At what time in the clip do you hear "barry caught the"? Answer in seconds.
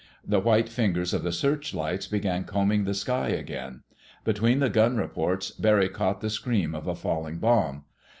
5.51-6.31